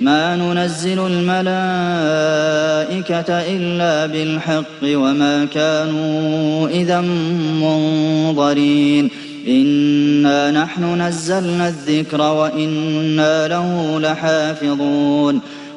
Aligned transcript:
ما 0.00 0.36
ننزل 0.36 1.06
الملائكة 1.06 1.58
إلا 3.32 4.06
بالحق 4.06 4.82
وما 4.84 5.44
كانوا 5.44 6.68
إذا 6.68 7.00
منظرين. 7.62 9.10
إنا 9.48 10.50
نحن 10.50 11.02
نزلنا 11.02 11.68
الذكر 11.68 12.20
وإنا 12.20 13.48
له 13.48 14.00
لحافظون. 14.00 15.40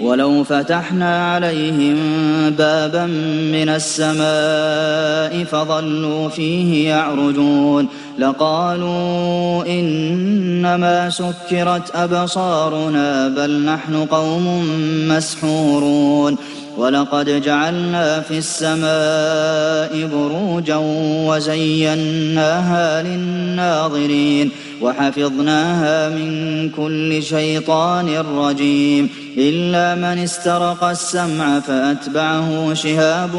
ولو 0.00 0.44
فتحنا 0.44 1.32
عليهم 1.32 1.96
بابا 2.50 3.06
من 3.52 3.68
السماء 3.68 5.44
فظلوا 5.44 6.28
فيه 6.28 6.88
يعرجون 6.88 7.88
لقالوا 8.18 9.66
إنما 9.66 11.10
سكرت 11.10 11.96
أبصارنا 11.96 13.28
بل 13.28 13.64
نحن 13.64 14.06
قوم 14.06 14.64
مسحورون 15.08 16.36
ولقد 16.80 17.42
جعلنا 17.42 18.20
في 18.20 18.38
السماء 18.38 20.06
بروجا 20.06 20.76
وزيناها 21.28 23.02
للناظرين 23.02 24.50
وحفظناها 24.82 26.08
من 26.08 26.70
كل 26.70 27.22
شيطان 27.22 28.08
رجيم 28.36 29.08
إلا 29.38 29.94
من 29.94 30.22
استرق 30.22 30.84
السمع 30.84 31.60
فأتبعه 31.60 32.74
شهاب 32.74 33.30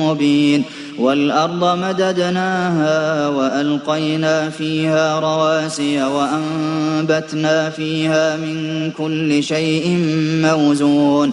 مبين 0.00 0.64
والأرض 0.98 1.78
مددناها 1.78 3.28
وألقينا 3.28 4.50
فيها 4.50 5.20
رواسي 5.20 6.02
وأنبتنا 6.02 7.70
فيها 7.70 8.36
من 8.36 8.90
كل 8.90 9.42
شيء 9.42 9.98
موزون 10.42 11.32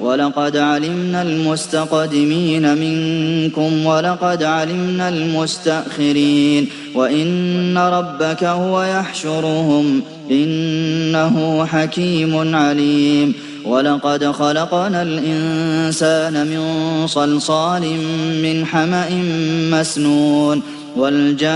ولقد 0.00 0.56
علمنا 0.56 1.22
المستقدمين 1.22 2.74
منكم 2.74 3.86
ولقد 3.86 4.42
علمنا 4.42 5.08
المستأخرين. 5.08 6.68
وإن 6.94 7.78
ربك 7.78 8.44
هو 8.44 8.82
يحشرهم 8.82 10.02
إنه 10.30 11.66
حكيم 11.66 12.56
عليم. 12.56 13.34
ولقد 13.64 14.24
خلقنا 14.24 15.02
الإنسان 15.02 16.46
من 16.46 16.62
صلصال 17.06 17.82
من 18.42 18.66
حمأ 18.66 19.08
مسنون. 19.70 20.62
والجان 20.96 21.50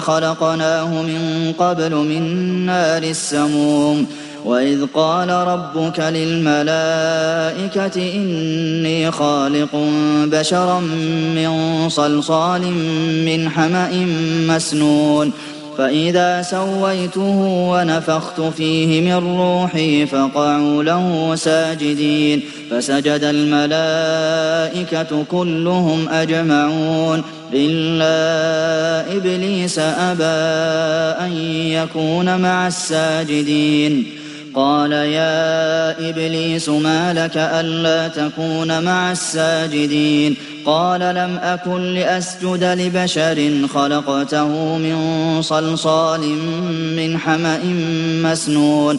خلقناه 0.00 1.02
من 1.02 1.52
قبل 1.58 1.94
من 1.94 2.22
نار 2.66 3.02
السموم. 3.02 4.06
وإذ 4.46 4.86
قال 4.94 5.30
ربك 5.30 6.00
للملائكة 6.00 8.12
إني 8.14 9.10
خالق 9.10 9.68
بشرا 10.24 10.80
من 11.36 11.88
صلصال 11.88 12.62
من 13.26 13.50
حمأ 13.50 14.06
مسنون 14.48 15.32
فإذا 15.78 16.42
سويته 16.42 17.38
ونفخت 17.70 18.40
فيه 18.40 19.00
من 19.00 19.38
روحي 19.38 20.06
فقعوا 20.06 20.82
له 20.82 21.34
ساجدين 21.34 22.42
فسجد 22.70 23.24
الملائكة 23.24 25.24
كلهم 25.30 26.08
أجمعون 26.08 27.22
إلا 27.52 29.16
إبليس 29.16 29.78
أبى 29.78 30.24
أن 31.24 31.32
يكون 31.70 32.40
مع 32.40 32.66
الساجدين. 32.66 34.25
قال 34.56 34.92
يا 34.92 36.08
إبليس 36.10 36.68
ما 36.68 37.12
لك 37.12 37.36
ألا 37.36 38.08
تكون 38.08 38.84
مع 38.84 39.12
الساجدين؟ 39.12 40.36
قال 40.66 41.00
لم 41.00 41.38
أكن 41.42 41.94
لأسجد 41.94 42.64
لبشر 42.64 43.68
خلقته 43.74 44.48
من 44.78 44.96
صلصال 45.42 46.20
من 46.96 47.18
حمأ 47.18 47.60
مسنون. 48.22 48.98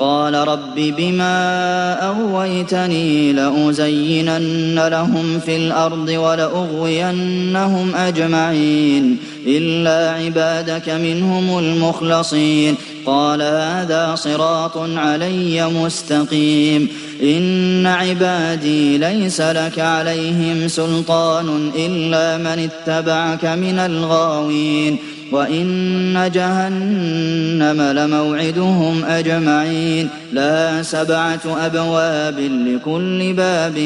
قال 0.00 0.34
رب 0.34 0.74
بما 0.74 2.06
أغويتني 2.08 3.32
لأزينن 3.32 4.88
لهم 4.88 5.40
في 5.46 5.56
الأرض 5.56 6.08
ولأغوينهم 6.08 7.94
أجمعين 7.94 9.16
إلا 9.46 10.10
عبادك 10.10 10.88
منهم 10.88 11.58
المخلصين 11.58 12.74
قال 13.06 13.42
هذا 13.42 14.14
صراط 14.14 14.76
علي 14.76 15.66
مستقيم 15.68 16.88
إن 17.22 17.86
عبادي 17.86 18.98
ليس 18.98 19.40
لك 19.40 19.78
عليهم 19.78 20.68
سلطان 20.68 21.70
إلا 21.76 22.38
من 22.38 22.70
اتبعك 22.70 23.44
من 23.44 23.78
الغاوين 23.78 24.98
وإن 25.32 26.30
جهنم 26.34 27.82
لموعدهم 27.82 29.04
أجمعين. 29.04 30.08
لها 30.32 30.82
سبعة 30.82 31.40
أبواب 31.66 32.38
لكل 32.38 33.32
باب 33.32 33.78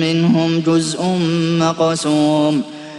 منهم 0.00 0.62
جزء 0.66 1.02
مقسوم. 1.60 2.62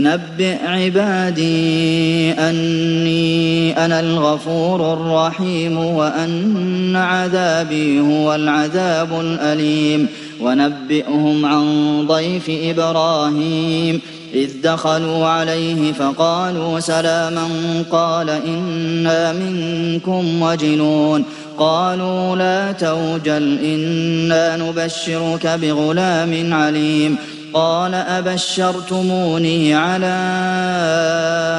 نبئ 0.00 0.56
عبادي 0.66 2.32
أني 2.32 3.84
أنا 3.84 4.00
الغفور 4.00 4.92
الرحيم 4.92 5.78
وأن 5.78 6.96
عذابي 6.96 8.00
هو 8.00 8.34
العذاب 8.34 9.20
الأليم. 9.20 10.06
ونبئهم 10.40 11.46
عن 11.46 11.64
ضيف 12.06 12.50
إبراهيم. 12.50 14.00
إذ 14.34 14.50
دخلوا 14.62 15.26
عليه 15.26 15.92
فقالوا 15.92 16.80
سلاما 16.80 17.48
قال 17.90 18.30
إنا 18.30 19.32
منكم 19.32 20.42
وجنون. 20.42 21.24
قالوا 21.58 22.36
لا 22.36 22.72
توجل 22.72 23.58
إنا 23.64 24.56
نبشرك 24.56 25.46
بغلام 25.46 26.54
عليم. 26.54 27.16
قال 27.56 27.94
أبشرتموني 27.94 29.74
على 29.74 30.16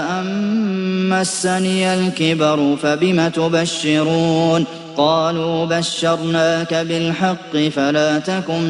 أن 0.09 1.09
مسني 1.09 1.93
الكبر 1.93 2.75
فبم 2.81 3.27
تبشرون؟ 3.27 4.65
قالوا 4.97 5.65
بشرناك 5.65 6.73
بالحق 6.73 7.57
فلا 7.75 8.19
تكن 8.19 8.61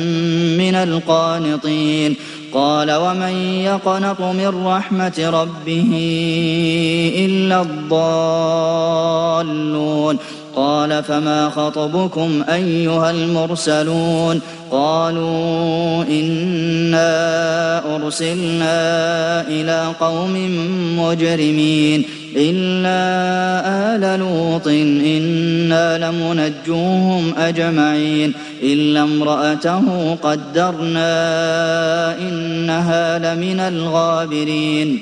من 0.58 0.76
القانطين. 0.76 2.16
قال 2.54 2.92
ومن 2.92 3.62
يقنط 3.66 4.22
من 4.22 4.66
رحمة 4.66 5.14
ربه 5.20 5.92
إلا 7.26 7.62
الضالون. 7.62 7.98
قال 10.58 11.04
فما 11.04 11.50
خطبكم 11.50 12.44
أيها 12.50 13.12
المرسلون 13.12 14.42
قالوا 14.72 16.04
إنا 16.04 17.96
أرسلنا 17.96 18.78
إلى 19.48 19.94
قوم 20.00 20.34
مجرمين 21.00 22.04
إلا 22.36 22.98
آل 23.96 24.20
لوط 24.20 24.68
إنا 24.68 25.98
لمنجوهم 25.98 27.34
أجمعين 27.38 28.34
إلا 28.64 29.02
امرأته 29.04 30.16
قدرنا 30.16 31.12
إنها 32.20 33.20
لمن 33.20 33.60
الغابرين 33.60 35.02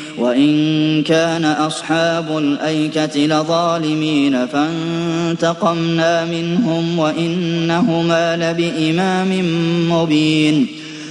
وإن 0.17 1.03
كان 1.03 1.45
أصحاب 1.45 2.37
الأيكة 2.37 3.19
لظالمين 3.19 4.47
فانتقمنا 4.47 6.25
منهم 6.25 6.99
وإنهما 6.99 8.37
لبإمام 8.37 9.29
مبين 9.91 10.80